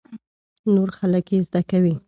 [0.73, 1.93] نور خلک يې زده کوي.